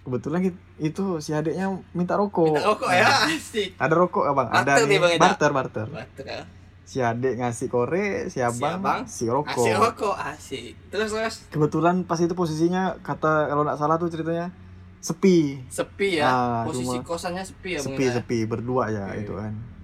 kebetulan 0.02 0.38
ki- 0.42 0.60
itu 0.82 1.04
si 1.18 1.32
adiknya 1.32 1.66
minta 1.90 2.12
rokok. 2.14 2.44
Minta 2.50 2.64
rokok 2.66 2.90
ya, 2.90 3.08
asik. 3.26 3.72
Ada 3.74 3.94
rokok 3.94 4.24
abang, 4.26 4.48
ada 4.48 4.60
Barter 4.68 4.84
nih, 4.84 4.90
nih 4.90 4.98
Bang 4.98 5.12
Eda. 5.12 5.22
barter 5.22 5.50
barter. 5.50 5.86
Batuk 5.88 6.26
ya. 6.26 6.42
Si 6.82 6.98
adik 7.00 7.34
ngasih 7.38 7.68
korek, 7.68 8.28
si 8.28 8.38
abang, 8.38 8.76
abang, 8.76 9.00
si 9.06 9.24
rokok. 9.24 9.64
Asik 9.64 9.74
rokok, 9.74 10.16
asik. 10.18 10.72
Terus 10.90 11.08
terus 11.10 11.34
kebetulan 11.48 12.04
pas 12.04 12.18
itu 12.18 12.34
posisinya 12.34 13.00
kata 13.00 13.48
kalau 13.48 13.64
nggak 13.64 13.78
salah 13.78 13.96
tuh 13.96 14.08
ceritanya 14.08 14.52
sepi 14.98 15.56
sepi 15.66 16.20
ya. 16.20 16.24
Ah, 16.26 16.62
Posisi 16.62 16.84
cuma- 16.92 17.02
kosannya 17.02 17.42
sepi 17.42 17.70
ya, 17.70 17.80
sepi 17.80 18.04
sepi 18.08 18.38
berdua 18.44 18.86
ya 18.86 19.08
Oke. 19.08 19.18
itu 19.18 19.32
kan 19.32 19.50
Mm-mm. 19.50 19.80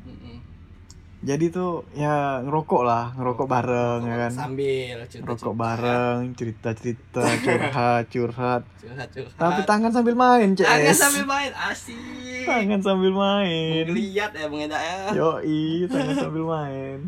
Jadi 1.20 1.50
tuh 1.50 1.82
ya 1.92 2.38
ngerokok 2.40 2.82
lah 2.82 3.10
ngerokok 3.12 3.46
bareng 3.46 4.00
ya 4.02 4.16
kan? 4.18 4.30
Sambil 4.30 4.96
cerita 5.04 5.24
ngerokok 5.26 5.54
bareng 5.54 6.18
cerita 6.32 6.70
cerita 6.78 7.22
curhat 7.38 8.04
curhat 8.06 8.62
Curhat 8.78 9.08
curhat. 9.10 9.34
tapi 9.34 9.60
tangan 9.64 9.90
sambil 9.90 10.14
main 10.14 10.54
Tangan 10.54 10.78
CS 10.80 10.94
sambil 10.96 11.26
main, 11.26 11.50
asik. 11.64 12.44
tangan 12.44 12.80
sambil 12.80 13.10
main. 13.10 13.84
Lihat 13.88 14.30
ya 14.32 14.46
Bung 14.46 14.62
Eda 14.62 14.78
ya. 14.78 14.96
yoi 15.12 15.84
tangan 15.84 16.14
sambil 16.16 16.44
main. 16.44 16.98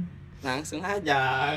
Langsung 0.41 0.81
aja. 0.81 1.53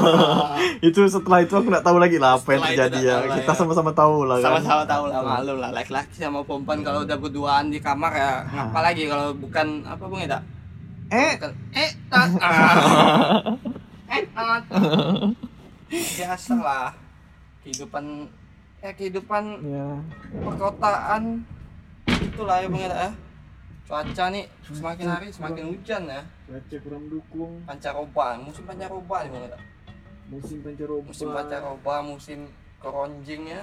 itu 0.80 1.00
setelah 1.06 1.40
itu 1.40 1.52
aku 1.52 1.68
nggak 1.68 1.84
tahu 1.84 2.00
lagi 2.00 2.16
lah 2.16 2.34
apa 2.34 2.48
yang 2.48 2.64
Setelah 2.64 2.72
terjadi 2.88 2.98
ya. 2.98 3.14
tahu 3.14 3.36
kita 3.36 3.46
ya. 3.46 3.56
sama-sama 3.56 3.90
tahu 3.92 4.16
lah 4.24 4.36
kan. 4.36 4.46
Sama-sama 4.50 4.82
tahu 4.84 5.04
lah 5.06 5.20
malu 5.20 5.54
lah. 5.54 5.70
Laki-laki 5.70 6.16
sama 6.16 6.40
perempuan 6.40 6.80
kalau 6.80 7.04
udah 7.04 7.16
berduaan 7.16 7.68
di 7.68 7.78
kamar 7.78 8.10
ya 8.10 8.30
ngapa 8.44 8.78
lagi 8.82 9.04
kalau 9.04 9.30
bukan 9.32 9.66
apa 9.84 10.04
bung 10.04 10.18
Eda 10.18 10.40
eh. 11.14 11.32
Eh 11.72 11.90
tat 12.10 12.30
ah. 12.42 13.54
eh 14.14 14.22
tat 14.34 14.64
biasa 15.88 16.54
lah 16.58 16.90
kehidupan 17.62 18.28
ya 18.82 18.90
kehidupan 18.92 19.44
ya. 19.64 19.86
perkotaan. 20.42 21.46
Itulah 22.04 22.60
ya 22.60 22.68
Eda 22.68 22.96
ya 23.08 23.10
cuaca 23.84 24.24
nih 24.32 24.44
semakin 24.64 25.06
hari 25.06 25.28
semakin 25.30 25.64
hujan 25.70 26.02
ya. 26.10 26.22
Cuaca 26.50 26.76
kurang 26.82 27.04
dukung. 27.08 27.52
Pancaroba 27.64 28.36
musim 28.42 28.64
pancaroba 28.66 29.24
nih 29.28 29.48
Eda 29.48 29.58
musim 30.28 30.58
pancaroba. 30.60 31.06
Musim 31.08 31.28
pancaroba 31.30 31.94
musim 32.02 32.40
keronjing 32.80 33.42
ya 33.48 33.62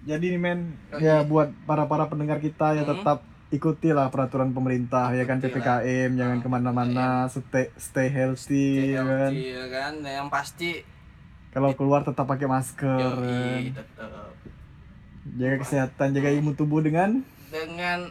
Jadi 0.00 0.30
nih 0.30 0.40
men, 0.40 0.60
Oh, 0.88 0.96
ya 0.96 1.20
iya. 1.20 1.22
buat 1.22 1.50
para 1.62 1.84
para 1.84 2.06
pendengar 2.06 2.38
kita 2.38 2.72
ya 2.72 2.82
Hmm. 2.82 2.92
tetap 2.94 3.18
ikutilah 3.48 4.08
peraturan 4.08 4.52
pemerintah 4.52 5.08
ya 5.10 5.24
kan 5.24 5.40
ppkm 5.40 6.10
jangan 6.14 6.36
Ah, 6.36 6.42
ke 6.42 6.48
mana-mana 6.48 7.08
stay 7.26 7.72
stay 7.74 8.06
healthy 8.06 8.92
ya 8.92 9.02
kan. 9.02 9.32
Healthy, 9.32 9.46
ya 9.48 9.66
kan. 9.66 9.92
Nah, 9.98 10.12
yang 10.14 10.28
pasti 10.28 10.84
kalau 11.48 11.72
keluar 11.72 12.04
tetap 12.04 12.24
pakai 12.24 12.44
masker. 12.44 12.92
Ya 12.92 13.08
Yoi, 13.10 13.72
kan? 13.72 13.88
jaga 15.30 15.56
kesehatan 15.58 16.08
jaga 16.10 16.30
imun 16.30 16.54
tubuh 16.54 16.78
dengan 16.78 17.20
dengan 17.48 18.08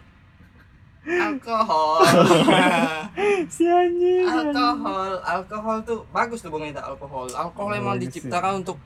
alkohol. 1.04 2.02
Si 3.48 3.64
anjing. 3.64 4.28
Alkohol. 4.28 5.12
Alkohol 5.20 5.78
tuh 5.82 6.00
bagus 6.10 6.40
tuh 6.40 6.50
bung 6.50 6.62
Eda 6.62 6.84
alkohol. 6.84 7.26
Alkohol 7.28 7.74
emang 7.74 7.96
Bagus 7.96 8.12
sih. 8.12 8.20
diciptakan 8.20 8.62
untuk 8.62 8.78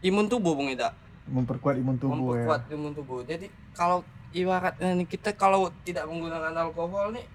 imun 0.00 0.26
tubuh 0.26 0.54
bung 0.54 0.66
Eda 0.66 0.94
memperkuat 1.26 1.74
imun 1.76 1.96
tubuh 1.96 2.32
ya. 2.32 2.44
Memperkuat 2.44 2.62
imun 2.70 2.92
tubuh. 2.92 3.20
Jadi 3.22 3.46
kalau 3.72 4.00
ibaratnya 4.30 4.94
nih 4.94 5.06
kita 5.06 5.32
kalau 5.32 5.68
tidak 5.82 6.04
menggunakan 6.04 6.52
alkohol 6.52 7.10
nih 7.10 7.26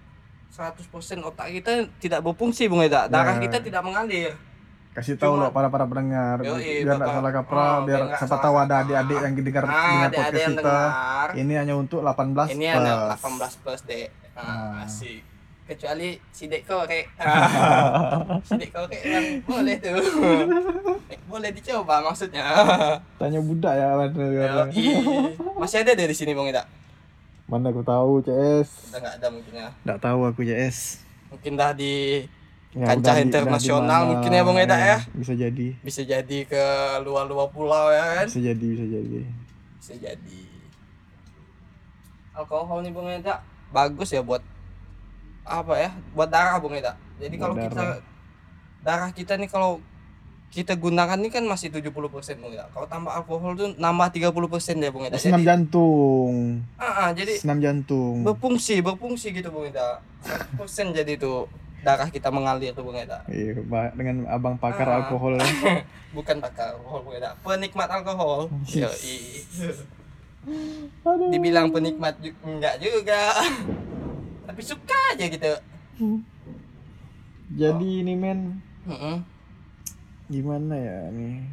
100% 0.50 0.84
otak 1.22 1.48
kita 1.50 1.72
tidak 1.98 2.20
berfungsi 2.22 2.68
bung 2.68 2.82
Eda. 2.82 3.08
Darah 3.08 3.36
Ya. 3.36 3.42
kita 3.42 3.58
tidak 3.60 3.82
mengalir. 3.82 4.36
Kasih 4.92 5.16
tahu 5.16 5.40
loh 5.40 5.48
para 5.50 5.72
para 5.72 5.88
pendengar. 5.88 6.44
Yoi, 6.44 6.84
biar 6.84 7.00
nggak 7.00 7.08
Bapak. 7.08 7.16
salah 7.16 7.32
kaprah 7.32 7.72
Oh, 7.72 7.80
biar 7.82 8.02
siapa 8.12 8.38
tahu 8.38 8.56
ada 8.58 8.76
adik-adik 8.84 9.18
yang 9.18 9.34
dengar 9.34 9.64
ah 9.64 9.72
dengar 9.72 10.10
podcast 10.12 10.36
kita. 10.44 10.60
dengar. 10.60 11.28
Ini 11.32 11.54
hanya 11.56 11.74
untuk 11.74 12.00
18 12.02 12.52
ini 12.52 12.68
plus. 12.68 12.76
ada 12.76 12.94
18 13.16 13.64
plus 13.64 13.82
dek. 13.88 14.08
Ah, 14.32 14.44
Ah. 14.44 14.84
asik 14.84 15.24
kecuali 15.72 16.20
si 16.36 16.52
dek 16.52 16.68
korek 16.68 17.08
si 18.44 18.54
dek 18.60 18.72
korek 18.76 19.02
yang 19.08 19.28
boleh 19.48 19.76
tuh 19.80 19.96
boleh 21.32 21.50
dicoba 21.56 22.04
maksudnya. 22.04 22.44
Tanya 23.16 23.40
budak 23.40 23.74
ya 23.80 23.96
mana 23.96 24.68
masih 25.56 25.88
ada 25.88 25.96
deh 25.96 26.08
di 26.12 26.16
sini 26.16 26.36
bang 26.36 26.52
Eda 26.52 26.64
mana 27.48 27.72
aku 27.72 27.84
tahu 27.84 28.24
CS 28.24 28.92
udah 28.92 29.00
nggak 29.00 29.16
ada 29.20 29.28
mungkin 29.28 29.54
ya. 29.56 29.70
Nggak 29.88 30.00
tahu 30.04 30.20
aku 30.28 30.42
CS 30.44 31.08
mungkin 31.32 31.56
dah 31.56 31.72
di 31.72 32.28
Ya, 32.72 32.88
Kancah 32.88 33.04
udah 33.04 33.16
udah 33.20 33.28
internasional 33.28 34.00
mana, 34.08 34.10
mungkin 34.16 34.32
ya, 34.32 34.48
Bang 34.48 34.56
Eda, 34.56 34.78
ya? 34.80 34.98
bisa 35.12 35.36
jadi. 35.36 35.76
Bisa 35.84 36.08
jadi 36.08 36.38
ke 36.48 36.64
luar-luar 37.04 37.52
pulau 37.52 37.92
ya 37.92 38.24
kan? 38.24 38.32
Bisa 38.32 38.40
jadi 38.40 38.64
bisa 38.64 38.86
jadi. 38.88 39.28
Bisa 39.76 39.94
jadi. 40.00 40.42
Alkohol 42.32 42.80
nih 42.88 42.96
bung 42.96 43.12
Eda 43.12 43.44
bagus 43.76 44.16
ya 44.16 44.24
buat 44.24 44.40
apa 45.54 45.74
ya 45.76 45.90
buat 46.12 46.28
darah 46.28 46.58
bung 46.58 46.72
Eda. 46.72 46.96
Jadi 47.18 47.36
kalau 47.36 47.54
kita 47.54 48.00
darah. 48.82 49.10
kita 49.12 49.34
nih 49.36 49.46
kalau 49.46 49.84
kita 50.50 50.76
gunakan 50.76 51.16
nih 51.16 51.32
kan 51.32 51.44
masih 51.44 51.68
70% 51.70 51.92
bung 52.38 52.52
Eda. 52.52 52.68
Kalau 52.70 52.84
tambah 52.86 53.08
alkohol 53.10 53.52
tuh 53.54 53.70
nambah 53.76 54.08
30% 54.10 54.32
ya 54.78 54.90
bung 54.90 55.04
Eda. 55.04 55.16
Senam 55.16 55.40
jadi 55.40 55.48
jantung. 55.50 56.64
Ah, 56.76 57.08
ah, 57.08 57.10
jadi 57.12 57.36
senam 57.36 57.60
jantung. 57.60 58.24
berfungsi 58.24 58.80
berfungsi 58.80 59.32
gitu 59.32 59.48
bung 59.48 59.64
Eda. 59.66 60.00
100% 60.56 60.58
jadi 60.98 61.16
tuh 61.16 61.48
darah 61.82 62.08
kita 62.08 62.30
mengalir 62.30 62.72
tuh 62.72 62.84
bung 62.84 62.96
Eda. 62.96 63.24
Iya 63.28 63.60
dengan 63.92 64.28
abang 64.28 64.56
pakar 64.56 64.88
Ah. 64.88 64.96
alkohol 65.00 65.40
bukan 66.18 66.40
pakar 66.40 66.76
alkohol 66.76 67.00
bung 67.02 67.16
Eda. 67.16 67.36
Penikmat 67.40 67.88
alkohol. 67.90 68.48
Aduh. 71.02 71.30
dibilang 71.30 71.70
penikmat 71.70 72.18
ju- 72.18 72.34
enggak 72.42 72.82
juga 72.82 73.30
tapi 74.44 74.62
suka 74.62 74.98
aja 75.14 75.26
gitu. 75.28 75.52
Jadi 77.52 77.88
ini 78.02 78.14
men. 78.16 78.40
Mm-mm. 78.82 79.22
gimana 80.26 80.74
ya 80.74 81.12
nih 81.12 81.44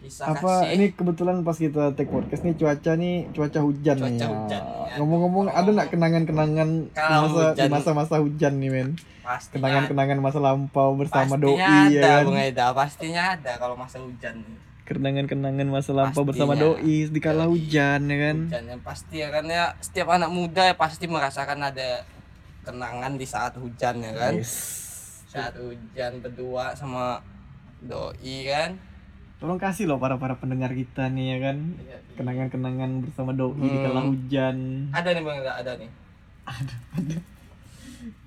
kisah 0.00 0.32
apa 0.32 0.64
kasih 0.64 0.74
ini 0.74 0.86
kebetulan 0.96 1.44
pas 1.44 1.54
kita 1.54 1.92
take 1.92 2.08
podcast 2.08 2.40
nih 2.40 2.56
cuaca 2.56 2.92
nih 2.96 3.28
cuaca 3.36 3.60
hujan 3.60 3.96
nih 4.00 4.02
Cuaca 4.16 4.24
ya. 4.24 4.28
hujan, 4.32 4.62
ya. 4.64 4.94
ngomong-ngomong 4.96 5.46
ada 5.52 5.68
nggak 5.70 5.90
kenangan-kenangan 5.92 6.68
masa 6.96 7.42
hujan. 7.52 7.68
masa-masa 7.68 8.14
hujan 8.18 8.52
nih 8.56 8.70
men? 8.72 8.88
Pastinya 9.20 9.52
kenangan-kenangan 9.60 10.18
masa 10.24 10.38
lampau 10.40 10.96
bersama 10.96 11.36
pastinya 11.36 11.52
doi 11.52 11.60
ada 11.60 11.92
ya 11.92 12.02
kan? 12.02 12.24
Bung 12.24 12.38
Eda 12.40 12.66
pastinya 12.72 13.22
ada 13.36 13.52
kalau 13.60 13.76
masa 13.76 13.96
hujan 14.00 14.36
kenangan-kenangan 14.86 15.66
masa 15.66 15.90
lampau 15.90 16.22
bersama 16.22 16.54
Pastinya. 16.54 16.78
doi 16.78 17.10
di 17.10 17.20
kala 17.20 17.44
Doi. 17.44 17.52
hujan 17.52 18.00
ya 18.02 18.16
kan? 18.22 18.36
Hujan 18.46 18.64
yang 18.68 18.80
pasti 18.80 19.16
ya 19.18 19.28
kan? 19.28 19.44
Ya 19.44 19.74
setiap 19.78 20.08
anak 20.08 20.30
muda 20.30 20.62
ya 20.64 20.74
pasti 20.74 21.04
merasakan 21.04 21.58
ada 21.60 22.06
kenangan 22.62 23.14
di 23.14 23.26
saat 23.26 23.52
hujan 23.54 23.98
ya 23.98 24.12
kan? 24.14 24.32
Yes. 24.32 24.86
saat 25.26 25.52
hujan 25.54 26.22
berdua 26.22 26.72
sama 26.72 27.20
doi 27.78 28.46
kan? 28.46 28.78
Tolong 29.36 29.60
kasih 29.60 29.84
loh 29.84 29.98
para 29.98 30.16
para 30.16 30.32
pendengar 30.34 30.72
kita 30.72 31.10
nih 31.10 31.36
ya 31.36 31.38
kan? 31.42 31.56
Kenangan-kenangan 32.14 33.04
bersama 33.04 33.30
doi 33.30 33.58
di 33.58 33.76
kala 33.76 34.00
Hmm. 34.00 34.08
hujan. 34.08 34.56
Ada 34.90 35.08
nih 35.12 35.20
bang 35.20 35.38
ada 35.42 35.72
nih. 35.76 35.90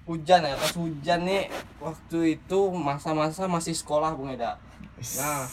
Hujan 0.03 0.41
ya? 0.41 0.53
Pas 0.53 0.73
hujan 0.73 1.19
nih 1.21 1.47
waktu 1.77 2.19
itu 2.35 2.59
masa-masa 2.69 3.45
masih 3.45 3.73
sekolah 3.73 4.13
bung 4.13 4.29
Eda. 4.29 4.57
Nah 5.15 5.45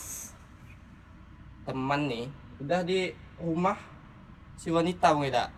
teman 1.67 2.07
nih 2.07 2.27
udah 2.63 2.81
di 2.81 3.11
rumah 3.37 3.77
si 4.57 4.71
wanita 4.71 5.13
bung 5.13 5.27
Eda. 5.27 5.51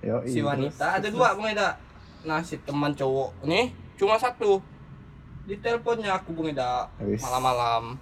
Yoi, 0.00 0.24
si 0.24 0.38
terus- 0.38 0.46
wanita 0.46 0.86
ada 0.96 1.02
terus- 1.02 1.12
dua 1.12 1.34
bung 1.34 1.50
Eda. 1.50 1.76
Nah 2.24 2.40
si 2.40 2.56
teman 2.62 2.94
cowok 2.94 3.44
nih 3.44 3.68
cuma 3.98 4.16
satu. 4.16 4.62
Di 5.44 5.58
teleponnya 5.58 6.16
aku 6.16 6.32
bung 6.32 6.48
Eda 6.48 6.86
malam-malam. 6.96 7.98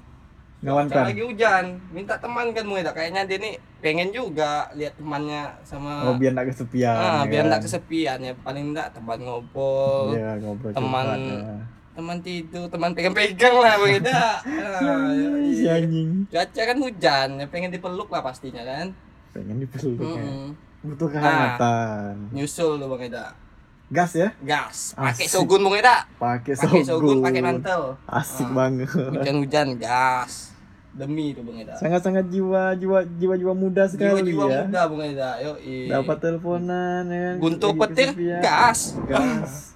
Lagi 0.65 1.21
hujan. 1.21 1.77
Minta 1.91 2.17
teman 2.17 2.53
kan 2.53 2.65
bung 2.65 2.79
Eda. 2.79 2.93
Kayaknya 2.93 3.27
dia 3.27 3.39
nih 3.41 3.55
pengen 3.85 4.09
juga 4.11 4.71
lihat 4.73 4.97
temannya 4.97 5.53
sama 5.61 6.09
oh 6.09 6.17
biar 6.17 6.33
nggak 6.33 6.49
kesepian 6.57 6.97
ah, 6.97 7.21
ya 7.21 7.29
biar 7.29 7.43
kan? 7.43 7.49
nggak 7.53 7.63
kesepian 7.65 8.19
ya. 8.21 8.33
Paling 8.41 8.65
enggak 8.73 8.89
teman 8.93 9.19
ngobrol 9.21 10.13
Iya, 10.13 10.41
ngobrol 10.41 10.73
teman 10.73 11.05
ya. 11.21 11.59
Teman 11.95 12.19
tidur 12.19 12.67
teman 12.67 12.91
pegang-pegang 12.91 13.55
lah 13.55 13.79
Eda 13.81 14.11
ah, 14.43 15.15
si 15.47 15.63
iya. 15.63 15.79
anjing. 15.79 16.27
Cuaca 16.27 16.63
kan 16.65 16.77
hujan 16.77 17.29
ya 17.39 17.47
pengen 17.47 17.71
dipeluk 17.71 18.11
lah 18.11 18.19
pastinya 18.21 18.61
kan. 18.61 18.91
Pengen 19.31 19.63
dipeluk 19.63 20.03
ya. 20.03 20.19
Mm-mm. 20.19 20.47
butuh 20.85 21.09
Nah. 21.09 21.15
kehangatan 21.17 22.15
nyusul 22.31 22.77
tuh 22.77 22.91
bang 22.91 23.03
Eda. 23.09 23.27
Gas 23.87 24.13
ya? 24.13 24.35
Gas. 24.41 24.93
Pakai 24.93 25.25
sogun 25.25 25.63
bung 25.63 25.77
Eda. 25.77 26.03
Pakai 26.17 26.53
pakai 26.53 26.83
sogun 26.83 26.85
sogun. 26.85 27.17
pakai 27.23 27.41
mantel. 27.41 27.95
Asik 28.05 28.45
Ah. 28.45 28.53
banget. 28.53 28.91
hujan-hujan 28.91 29.69
gas. 29.79 30.51
Demi 30.91 31.31
tuh 31.31 31.43
bang 31.43 31.63
Eda. 31.63 31.75
Sangat-sangat 31.79 32.27
jiwa 32.27 32.75
jiwa 32.75 33.07
jiwa 33.07 33.35
jiwa 33.37 33.53
muda 33.53 33.87
sekali 33.87 34.19
jiwa-jiwa 34.19 34.45
ya. 34.45 34.61
muda 34.67 34.83
bang 34.85 35.03
Eda. 35.09 35.31
Yo 35.39 35.53
dapat 35.89 36.17
teleponan 36.19 37.03
ya 37.07 37.21
kan? 37.25 37.35
Guntur 37.39 37.71
lagi 37.71 37.81
petir 37.87 38.09
kesepian. 38.11 38.41
gas. 38.43 38.79
Gas 39.07 39.74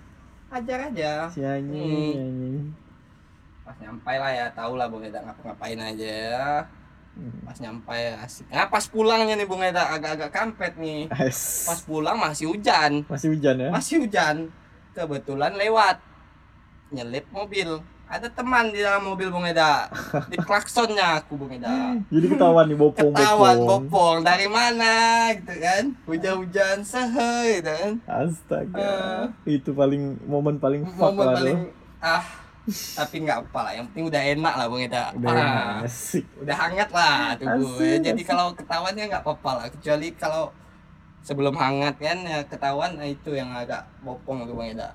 ajar 0.50 0.78
aja. 0.88 1.12
Si 1.28 1.40
anjing 1.40 2.16
Hmm. 2.16 2.72
pas 3.62 3.76
nyampai 3.78 4.16
lah 4.16 4.32
ya 4.32 4.46
tau 4.52 4.72
lah 4.74 4.88
bang 4.88 5.12
Eda 5.12 5.20
ngapa-ngapain 5.20 5.76
aja. 5.78 6.08
Ya 6.08 6.48
Hmm. 7.18 7.42
pas 7.42 7.58
nyampai 7.58 8.14
asik. 8.22 8.46
Nah 8.48 8.70
pas 8.70 8.84
pulangnya 8.86 9.34
nih 9.34 9.44
bang 9.44 9.62
Eda 9.68 9.82
agak-agak 9.90 10.30
kampet 10.30 10.72
nih. 10.78 11.10
Pas 11.10 11.80
pulang 11.82 12.16
masih 12.16 12.48
hujan. 12.48 13.02
Masih 13.04 13.34
hujan 13.34 13.56
ya? 13.58 13.68
Masih 13.68 13.94
hujan. 14.00 14.36
Kebetulan 14.94 15.52
lewat. 15.54 15.98
Nyelip 16.88 17.28
mobil 17.28 17.82
ada 18.08 18.24
teman 18.26 18.72
di 18.72 18.80
dalam 18.80 19.04
mobil 19.04 19.28
bang 19.28 19.52
Eda. 19.52 19.92
Di 20.26 20.40
klaksonnya 20.46 21.20
aku 21.20 21.36
bang 21.38 21.60
Eda. 21.60 21.72
Jadi 22.08 22.26
ketahuan 22.26 22.64
nih 22.64 22.74
bopong 22.74 23.12
ketahuan 23.14 23.56
bopong. 23.58 23.84
bopong. 23.84 24.16
Dari 24.22 24.48
mana 24.48 24.92
gitu 25.32 25.54
kan? 25.54 25.82
Hujan-hujan 26.04 26.76
sehe 26.80 27.32
gitu 27.56 27.68
kan? 27.68 27.92
Astaga. 28.06 28.96
Itu 29.44 29.70
paling 29.72 30.24
momen 30.24 30.56
paling 30.56 30.88
fuck 30.88 31.12
momen 31.12 31.24
lah 31.24 31.36
paling 31.36 31.58
ah 31.98 32.24
tapi 32.68 33.24
nggak 33.24 33.38
apa 33.44 33.58
lah. 33.62 33.72
Yang 33.74 33.84
penting 33.88 34.04
udah 34.06 34.22
enak 34.26 34.54
lah 34.54 34.66
bang 34.66 34.82
Eda. 34.82 35.04
Udah 35.10 35.28
Ah, 35.28 35.36
enak, 35.36 35.84
asik. 35.84 36.24
udah 36.36 36.56
hangat 36.58 36.90
lah 36.90 37.16
tubuh 37.34 37.76
Asik, 37.76 37.98
jadi 38.02 38.12
asik. 38.14 38.26
kalau 38.26 38.46
ketahuannya 38.52 39.04
nggak 39.06 39.22
apa-apa 39.22 39.50
lah. 39.54 39.66
Kecuali 39.68 40.08
kalau 40.12 40.44
sebelum 41.20 41.52
hangat 41.54 41.96
kan 41.98 42.18
ya 42.20 42.40
ketahuan 42.42 42.96
nah 42.96 43.04
itu 43.04 43.32
yang 43.32 43.52
agak 43.52 43.84
bopong 44.00 44.44
tuh 44.44 44.52
bang 44.54 44.68
Eda. 44.72 44.88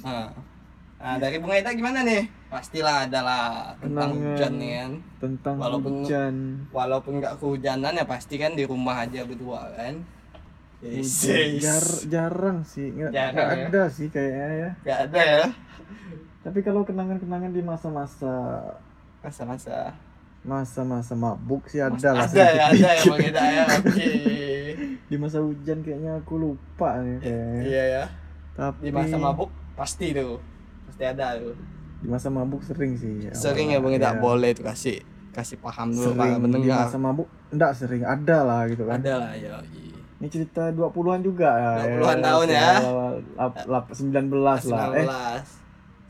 Nah, 0.00 0.28
nah 1.00 1.16
dari 1.16 1.36
bang 1.36 1.52
Eda 1.56 1.72
gimana 1.72 2.04
nih? 2.04 2.28
Pastilah 2.46 3.08
adalah 3.08 3.72
tentang 3.76 4.10
Kenangan. 4.10 4.36
hujan 4.36 4.52
nih 4.54 4.72
kan. 4.74 4.92
tentang 5.18 5.54
Walaupun- 5.56 5.96
hujan. 5.98 6.34
walaupun 6.68 7.12
nggak 7.16 7.34
kehujanan 7.36 7.92
ya 7.94 8.04
pasti 8.04 8.36
kan 8.36 8.52
di 8.52 8.64
rumah 8.64 9.00
aja 9.00 9.24
berdua 9.24 9.70
kan. 9.72 9.96
Yes, 10.80 11.24
yes. 11.24 11.60
jar- 11.60 12.04
jarang 12.06 12.58
sih. 12.62 12.88
Nggak 12.90 13.10
Jarang 13.10 13.48
ya. 13.54 13.66
ada 13.66 13.82
sih 13.86 14.08
kayaknya 14.08 14.46
ya. 14.50 14.70
Nggak 14.78 14.98
ada 15.06 15.20
ya. 15.22 15.44
Tapi 16.40 16.58
kalau 16.60 16.82
kenangan-kenangan 16.82 17.50
di 17.50 17.60
masa-masa 17.60 18.32
masa-masa. 19.18 19.92
masa-masa 20.40 21.12
mabuk 21.12 21.68
sih 21.68 21.76
ada 21.78 22.16
lah 22.16 22.24
ada 22.24 22.44
ya 22.50 22.64
ada 22.66 22.88
ya 22.90 23.02
bang 23.04 23.20
Eda 23.26 23.44
ya 23.46 23.64
oke. 23.78 24.08
Di 25.04 25.16
masa 25.16 25.38
hujan 25.38 25.80
kayaknya 25.80 26.16
aku 26.16 26.34
lupa 26.38 26.96
nih 26.98 27.16
kayaknya. 27.20 27.60
iya 27.62 27.82
ya. 27.90 28.04
Tapi 28.54 28.80
di 28.80 28.90
masa 28.90 29.16
mabuk 29.16 29.48
pasti 29.76 30.12
tuh 30.12 30.40
pasti 30.90 31.04
ada 31.06 31.38
tuh 31.38 31.54
di 32.00 32.08
masa 32.08 32.26
mabuk 32.28 32.60
sering 32.60 32.96
sih 32.96 33.30
sering 33.30 33.70
ya 33.70 33.78
bang 33.78 33.94
Eda 33.94 34.10
Iya. 34.10 34.18
boleh 34.18 34.50
tuh 34.52 34.64
kasih 34.64 34.98
kasih 35.30 35.56
paham 35.56 35.88
dulu 35.88 36.10
sering 36.12 36.32
di 36.42 36.68
masa 36.68 36.98
mabuk 36.98 37.28
enggak 37.48 37.72
sering 37.72 38.02
ada 38.02 38.42
lah 38.42 38.66
gitu 38.66 38.82
kan 38.84 38.98
ada 38.98 39.14
lah 39.20 39.32
ya 39.32 39.54
ini 40.18 40.28
cerita 40.28 40.68
20-an 40.68 41.22
juga 41.22 41.48
ya 41.48 41.96
20-an 41.96 42.20
tahun 42.20 42.46
ya. 42.50 42.68
Lap- 43.32 43.64
lap- 43.64 43.88
19 43.88 44.28
lah 44.36 44.58
eh 44.92 45.06
19 45.06 45.58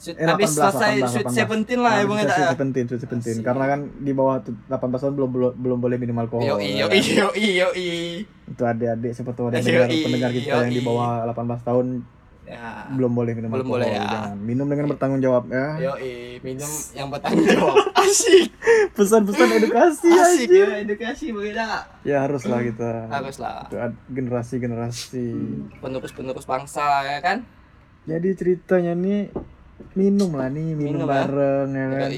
Shoot, 0.01 0.17
Eh, 0.17 0.25
habis 0.25 0.49
18, 0.49 0.57
selesai 0.57 0.93
18, 0.97 1.13
Sweet 1.13 1.27
18. 1.27 1.37
Seventeen 1.37 1.79
lah 1.79 1.93
ya 1.93 2.05
bang 2.09 2.17
bisa 2.17 2.25
Eda 2.25 2.33
Sweet 2.33 2.41
ya. 2.41 2.51
Seventeen, 2.51 2.85
Sweet 2.89 3.01
Seventeen. 3.05 3.37
Karena 3.45 3.65
kan 3.69 3.81
di 4.01 4.13
bawah 4.17 4.41
tu- 4.41 4.57
18 4.65 4.81
tahun 4.97 5.13
belum 5.13 5.31
belum, 5.31 5.53
belum 5.55 5.79
boleh 5.79 5.97
minum 6.01 6.17
alkohol. 6.17 6.41
Yo 6.43 6.57
ya 6.57 6.73
yo 6.75 6.87
kan? 6.89 6.97
yo 6.97 7.27
yo 7.37 7.69
yo 7.69 7.69
Itu 8.49 8.63
adik-adik 8.65 9.13
seperti 9.13 9.39
ada 9.45 9.53
Yoi, 9.53 9.63
pendengar, 9.63 9.89
pendengar 9.93 10.31
kita 10.33 10.57
yang 10.59 10.73
di 10.73 10.81
bawah 10.81 11.09
18 11.29 11.37
tahun 11.63 11.87
Ya. 12.50 12.83
belum 12.90 13.12
boleh 13.12 13.33
minum 13.33 13.47
Belum 13.49 13.62
alkohol 13.62 13.78
boleh, 13.78 13.90
ya. 13.92 14.02
jangan. 14.02 14.35
minum 14.37 14.66
dengan 14.66 14.87
bertanggung 14.88 15.21
jawab 15.21 15.45
ya 15.47 15.66
Yo, 15.78 15.92
minum 16.40 16.66
yang 16.90 17.09
bertanggung 17.09 17.47
jawab. 17.47 17.75
Asik. 18.02 18.50
pesan-pesan 18.92 19.49
edukasi 19.54 20.09
Asik 20.11 20.49
aja 20.49 20.59
ya 20.61 20.76
edukasi 20.80 21.25
beda. 21.30 21.69
ya 22.02 22.16
haruslah 22.21 22.59
kita 22.61 23.07
Haruslah 23.07 23.64
Itu 23.64 23.76
ad- 23.78 24.00
generasi-generasi 24.09 25.26
penerus-penerus 25.78 26.42
bangsa 26.42 26.87
ya 27.07 27.19
kan. 27.21 27.47
jadi 28.02 28.28
ceritanya 28.33 28.92
nih 28.92 29.30
minum 29.93 30.31
lah 30.33 30.47
nih 30.47 30.73
minum, 30.73 30.95
Minum, 30.95 31.03
ya. 31.03 31.11
bareng 31.17 31.69
ya 31.71 31.87
kan 31.91 32.11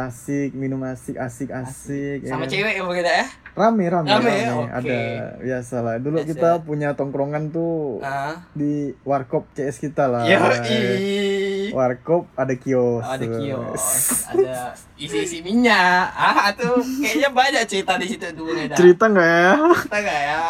asik 0.00 0.50
minum 0.52 0.80
asik 0.82 1.14
asik 1.14 1.50
asik 1.50 2.22
ya 2.22 2.32
Sama 2.32 2.44
kan? 2.44 2.50
cewek 2.50 2.74
ya 2.74 2.82
beda 2.82 3.12
ya. 3.14 3.26
rame 3.52 3.84
rame, 3.84 4.08
Rame, 4.08 4.30
rame. 4.30 4.54
oke. 4.62 4.70
ada 4.72 4.98
biasa 5.38 5.76
lah 5.80 5.94
dulu 5.96 6.16
Biasa. 6.16 6.28
kita 6.28 6.50
punya 6.60 6.88
tongkrongan 6.92 7.50
tuh 7.50 7.98
Nah. 7.98 8.46
di 8.52 8.72
warkop 9.02 9.44
CS 9.52 9.76
kita 9.80 10.06
lah 10.06 10.22
Yoi. 10.24 11.70
warkop 11.70 12.30
ada 12.34 12.54
kios 12.54 13.04
Ada 13.04 13.26
kios, 13.28 13.84
ada 14.26 14.72
isi-isi 14.94 15.40
minyak. 15.40 16.06
Ah, 16.10 16.52
tuh 16.52 16.78
kayaknya 17.00 17.30
banyak 17.30 17.62
cerita 17.64 17.96
di 17.96 18.06
situ 18.06 18.26
tuh 18.30 18.46
Beda. 18.48 18.74
cerita 18.74 19.04
nggak 19.06 19.26
ya 19.26 19.52
Cerita 19.76 19.96
nggak 19.98 20.20
ya? 20.22 20.40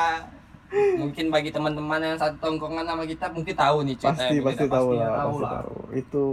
Mungkin 0.71 1.27
bagi 1.29 1.51
teman-teman 1.51 1.99
yang 1.99 2.15
satu 2.15 2.39
tongkrongan 2.39 2.85
sama 2.85 3.03
kita 3.03 3.27
mungkin 3.29 3.51
tahu 3.53 3.83
nih 3.83 3.95
cerita 3.95 4.15
pasti 4.15 4.35
yang 4.35 4.47
pasti 4.47 4.65
Beda. 4.65 4.77
tahu 4.77 4.89
lah 4.93 5.09
tahu 5.11 5.19
pasti 5.29 5.43
lah. 5.43 5.53
tahu 5.53 5.77
itu 5.93 6.25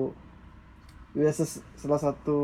ya 1.15 1.29
ses- 1.31 1.63
salah 1.73 1.97
satu 1.97 2.39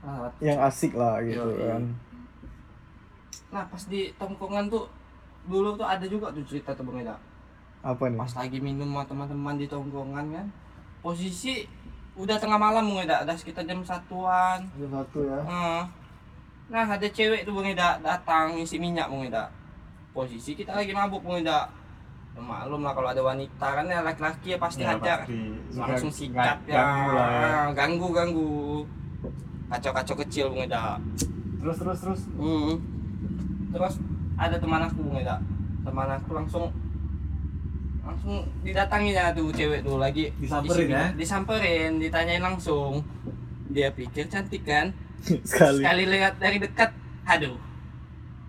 Ah, 0.00 0.28
yang 0.38 0.56
asik 0.58 0.92
lah 0.92 1.16
gitu 1.20 1.40
Yoi. 1.42 1.64
kan 1.64 1.82
Nah, 3.50 3.64
pas 3.64 3.82
di 3.82 4.12
tongkrongan 4.14 4.66
tuh 4.66 4.84
dulu 5.44 5.72
tuh 5.74 5.84
ada 5.84 6.04
juga 6.04 6.28
tuh 6.28 6.42
cerita 6.42 6.72
tuh 6.72 6.82
Bang 6.82 6.98
Eda. 6.98 7.16
apa 7.80 8.04
nih 8.06 8.16
Pas 8.18 8.32
lagi 8.34 8.58
minum 8.58 8.84
sama 8.86 9.04
teman-teman 9.04 9.54
di 9.54 9.64
tongkrongan 9.64 10.26
kan. 10.30 10.46
Posisi 11.00 11.64
udah 12.14 12.36
tengah 12.36 12.56
malam 12.56 12.84
Bang 12.86 13.00
Eda, 13.00 13.22
udah 13.22 13.32
sekitar 13.32 13.62
jam 13.62 13.80
satuan. 13.80 14.64
Ada 14.70 14.88
satu 14.94 15.18
ya 15.22 15.38
Nah, 15.40 15.80
nah 16.66 16.84
ada 16.86 17.06
cewek 17.06 17.44
tuh 17.44 17.52
Bang 17.52 17.64
Eda 17.66 17.96
datang 17.98 18.52
ngisi 18.54 18.76
minyak 18.76 19.06
Bang 19.06 19.24
Eda. 19.24 19.48
Posisi 20.14 20.54
kita 20.54 20.72
lagi 20.72 20.94
mabuk 20.94 21.20
Bang 21.20 21.42
Eda. 21.42 21.66
Ya, 22.34 22.40
maklum 22.40 22.82
lah 22.82 22.94
kalau 22.94 23.08
ada 23.08 23.18
wanita 23.20 23.66
kan 23.68 23.86
ya 23.86 23.98
laki-laki 24.00 24.54
ya 24.54 24.58
pasti 24.58 24.82
Ya, 24.82 24.94
hajar. 24.94 25.22
pasti. 25.22 25.38
Langsung 25.74 26.10
sikat 26.10 26.58
ya. 26.64 26.74
ganggu 26.76 27.10
ya. 27.12 27.26
Ganggu 27.72 28.06
ganggu. 28.10 28.50
Kacau-kacau 29.66 30.14
kecil 30.22 30.44
Bang 30.48 30.64
Eda. 30.64 30.98
terus 31.58 31.80
terus 31.80 31.98
terus 31.98 32.20
Hmm. 32.34 32.76
Terus 33.68 33.94
ada 34.36 34.54
teman 34.54 34.80
aku 34.80 35.02
Bang 35.04 35.18
Eda. 35.18 35.36
Teman 35.82 36.08
aku 36.08 36.30
langsung 36.32 36.64
langsung 38.04 38.34
didatangi 38.60 39.10
ya 39.10 39.32
tuh 39.32 39.48
cewek 39.48 39.80
tuh 39.80 39.96
lagi 39.96 40.28
Disamperin 40.36 40.92
ya? 40.92 41.08
disamperin 41.16 41.96
ditanyain 41.96 42.36
langsung 42.38 43.00
dia 43.66 43.88
pikir 43.88 44.28
cantik 44.28 44.60
kan 44.62 44.92
sekali 45.48 45.80
sekali 45.80 46.04
lihat 46.06 46.36
dari 46.36 46.60
dekat 46.60 46.92
aduh 47.24 47.56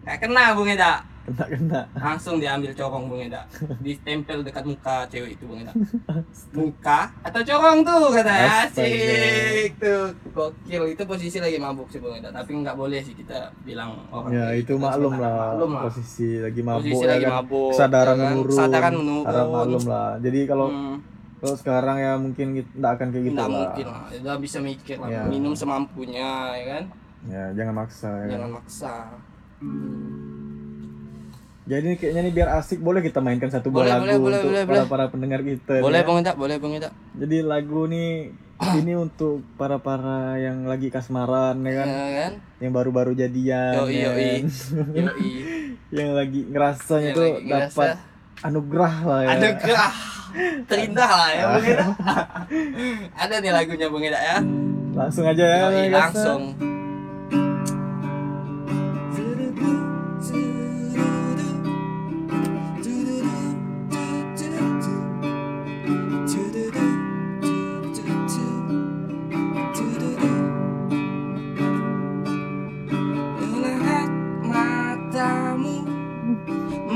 nggak 0.04 0.18
kena 0.20 0.52
Bung 0.52 0.68
Eda 0.68 1.08
kena 1.26 1.46
kena 1.50 1.82
langsung 1.92 2.38
diambil 2.38 2.72
corong 2.72 3.10
Bung 3.10 3.20
Eda. 3.20 3.42
Ditempel 3.82 4.42
dekat 4.42 4.64
muka 4.64 5.10
cewek 5.10 5.36
itu 5.36 5.44
Bung 5.44 5.60
Eda. 5.60 5.74
Muka 6.58 7.10
atau 7.20 7.42
corong 7.42 7.82
tuh 7.82 8.14
kata 8.14 8.30
Astaga. 8.30 8.62
asik 8.70 9.70
tuh. 9.76 10.06
Gokil. 10.32 10.84
Itu 10.94 11.04
posisi 11.04 11.38
lagi 11.38 11.58
mabuk 11.58 11.90
sih 11.90 11.98
Bung 11.98 12.14
Eda. 12.14 12.30
Tapi 12.30 12.54
nggak 12.56 12.78
boleh 12.78 13.02
sih 13.02 13.12
kita 13.12 13.50
bilang 13.62 13.98
orang 14.08 14.32
ya 14.32 14.46
itu 14.54 14.72
gitu. 14.72 14.80
maklum 14.80 15.18
lah. 15.18 15.58
maklum 15.58 15.72
lah. 15.74 15.84
Posisi 15.90 16.30
lagi 16.38 16.62
mabuk 16.62 16.86
posisi 16.86 17.02
ya 17.02 17.10
lagi 17.10 17.26
kan. 17.26 17.34
mabuk 17.42 17.70
kesadaran 17.74 18.14
ya 18.14 18.22
kan? 18.22 18.30
menurun. 18.32 18.50
Kesadaran 18.54 18.94
menurun. 18.94 19.48
Maklum 19.50 19.84
lah. 19.86 20.10
Jadi 20.22 20.40
kalau 20.46 20.68
Hmm, 20.70 20.98
kalau 21.36 21.56
sekarang 21.58 21.98
ya 22.00 22.12
mungkin 22.16 22.48
nggak 22.58 22.92
akan 22.96 23.08
kayak 23.10 23.24
gitu 23.24 23.36
nggak 23.36 23.50
lah. 23.50 23.58
mungkin 23.60 23.86
lah. 23.90 24.04
Udah 24.14 24.38
bisa 24.38 24.58
mikir 24.60 24.98
lah. 24.98 25.10
Ya. 25.10 25.22
minum 25.26 25.54
semampunya 25.54 26.30
ya 26.54 26.66
kan? 26.78 26.84
Ya 27.26 27.44
jangan 27.54 27.74
maksa 27.76 28.06
ya 28.06 28.22
kan? 28.22 28.30
jangan 28.32 28.52
maksa 28.54 28.94
jadi 31.66 31.98
kayaknya 31.98 32.22
nih 32.24 32.34
biar 32.34 32.50
asik 32.58 32.78
boleh 32.78 33.02
kita 33.02 33.20
mainkan 33.20 33.50
satu 33.50 33.74
buah 33.74 33.86
lagu 33.88 34.06
boleh, 34.06 34.18
boleh, 34.18 34.38
untuk 34.38 34.50
boleh, 34.50 34.64
para 34.64 34.78
boleh. 34.78 34.86
para 34.88 35.06
pendengar 35.10 35.42
kita 35.42 35.74
boleh 35.82 36.02
ya. 36.02 36.06
Bung 36.06 36.18
Eda 36.22 36.32
boleh 36.38 36.56
Bung 36.62 36.74
Eda 36.74 36.90
jadi 37.14 37.38
lagu 37.42 37.82
nih 37.86 38.10
ini 38.80 38.94
untuk 38.96 39.44
para 39.58 39.78
para 39.78 40.38
yang 40.38 40.64
lagi 40.64 40.88
kasmaran 40.88 41.60
ya 41.66 41.74
kan 41.76 41.88
ya 41.90 42.08
kan 42.16 42.32
yang 42.62 42.72
baru-baru 42.72 43.12
jadian 43.14 43.74
Yoi, 43.82 43.92
ya 43.92 44.10
yoi. 44.10 44.30
kan? 44.40 44.46
Yoi. 45.02 45.32
yang 45.92 46.10
lagi 46.14 46.42
ngerasanya 46.46 47.12
Yang 47.12 47.18
tuh 47.18 47.24
lagi 47.26 47.44
ngerasa. 47.46 47.76
dapat 47.76 47.98
anugerah 48.42 48.96
lah 49.02 49.20
ya 49.20 49.30
Anugerah 49.34 49.94
terindah 50.70 51.12
lah 51.12 51.30
ya 51.32 51.44
Eda. 51.58 51.86
Ada 53.24 53.36
nih 53.40 53.52
lagunya 53.52 53.88
Eda 53.88 54.20
ya. 54.20 54.38
langsung 54.94 55.26
aja 55.26 55.44
ya 55.44 55.58
Yoi, 55.66 55.88
guys. 55.88 55.96
langsung. 55.96 56.42
Melihat 56.56 56.75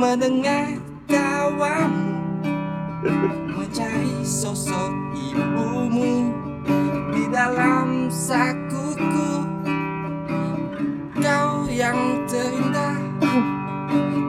mendengar 0.10 0.74
tawamu 1.06 2.18
mencari 3.54 4.26
sosok 4.26 4.90
ibumu 5.14 6.34
di 7.14 7.30
dalam 7.30 8.10
sakuku. 8.10 9.46
Kau 11.14 11.70
yang 11.70 12.26
terindah 12.26 12.98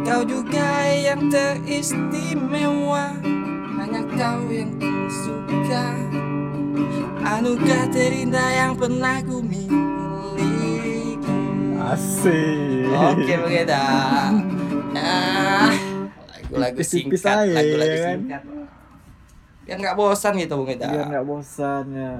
kau 0.04 0.20
juga 0.20 0.84
yang 1.00 1.32
teristimewa. 1.32 3.16
Hanya 3.80 4.04
kau 4.20 4.44
yang 4.52 4.76
ku 4.76 4.92
suka 5.08 5.96
anugerah 7.24 7.88
terindah 7.88 8.50
yang 8.52 8.76
pernah 8.76 9.24
ku 9.24 9.40
miliki. 9.40 11.16
Asik. 11.80 12.84
Oke 12.92 13.34
Beda. 13.48 13.88
Tipis-tipis 16.50 17.20
singkat, 17.20 17.36
aja, 17.38 17.52
lagu-lagu 17.52 17.86
ya 17.88 18.00
kan? 18.00 18.18
singkat. 18.18 18.42
Biar 19.60 19.76
nggak 19.78 19.96
bosan 19.96 20.32
gitu 20.36 20.54
Bung 20.54 20.66
Eda. 20.68 20.86
biar 20.86 21.06
nggak 21.08 21.24
bosan 21.24 21.84
ya 21.90 22.12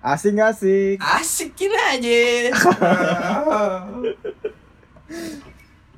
asik 0.00 0.32
nggak 0.32 0.50
asik 0.50 0.96
Asikin 0.96 1.72
aja. 1.72 2.20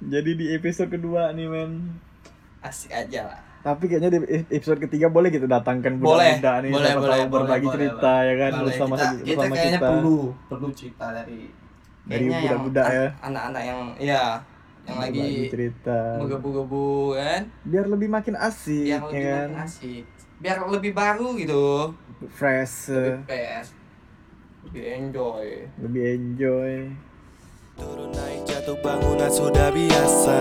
jadi 0.04 0.30
di 0.32 0.46
episode 0.52 0.90
kedua 0.90 1.30
nih 1.30 1.46
men 1.46 1.94
Asik 2.60 2.90
aja 2.90 3.26
lah. 3.26 3.40
tapi 3.60 3.86
kayaknya 3.86 4.10
di 4.12 4.18
episode 4.48 4.78
ketiga 4.80 5.06
boleh 5.06 5.26
kita 5.28 5.46
datangkan 5.46 5.94
Boleh, 5.96 6.34
budak-budak 6.34 6.56
nih 6.60 6.70
boleh, 6.72 6.92
boleh, 6.92 7.10
tahu 7.12 7.24
berbagi 7.28 7.62
boleh, 7.62 7.74
cerita 7.76 8.12
ya 8.20 8.34
kan 8.36 8.50
Boleh, 8.52 8.64
bersama 8.64 8.94
kita, 8.94 9.06
bersama 9.14 9.22
kita 9.22 9.54
kayaknya 9.56 9.80
perlu 9.80 10.18
perlu 10.46 10.68
cerita 10.72 11.06
dari 11.12 11.38
Dari 12.02 12.24
budak-budak 12.28 12.86
ya. 12.88 13.06
an- 13.12 13.14
anak-anak 13.28 13.62
yang 13.62 13.80
ya 13.96 14.22
yang 14.82 14.98
Berbagi 14.98 15.20
lagi 15.20 15.42
cerita. 15.50 15.98
menggebu-gebu 16.18 16.86
kan? 17.14 17.42
Biar 17.62 17.86
lebih 17.86 18.08
makin 18.10 18.34
asik 18.34 18.86
biar 18.86 18.98
ya 18.98 19.06
lebih 19.06 19.22
kan? 19.22 19.48
makin 19.48 19.64
asik. 19.66 20.04
Biar 20.42 20.56
lebih 20.66 20.92
baru 20.92 21.28
gitu. 21.38 21.94
Fresh. 22.34 22.90
Lebih 22.90 23.26
pes 23.30 23.82
lebih 24.62 24.84
enjoy. 24.88 25.46
Lebih 25.82 26.04
enjoy. 26.16 26.72
Turun 27.76 28.10
naik 28.14 28.46
jatuh 28.46 28.78
bangunan 28.78 29.26
sudah 29.26 29.68
biasa. 29.74 30.38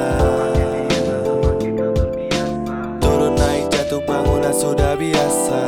Turun 3.02 3.34
naik 3.34 3.66
jatuh 3.74 4.02
bangunan 4.06 4.54
sudah 4.54 4.94
biasa. 4.94 5.62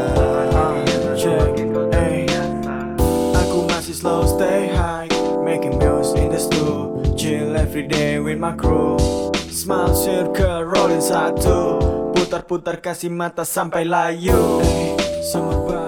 Aku 3.41 3.57
masih 3.67 3.95
slow 3.97 4.21
stay 4.29 4.69
high. 4.69 5.09
Making 5.41 5.81
music 5.81 6.23
in 6.23 6.31
the 6.31 6.39
studio 6.39 6.92
Chill 7.13 7.55
every 7.55 7.87
day 7.87 8.19
with 8.19 8.39
my 8.39 8.53
crew. 8.57 8.97
Smile 9.53 9.93
circle 9.93 10.65
rolling 10.65 10.99
satu 10.99 11.79
Putar-putar 12.11 12.81
kasih 12.81 13.13
mata 13.13 13.45
sampai 13.45 13.85
layu. 13.85 14.59
Hey. 14.59 14.83
Bagus 15.23 15.82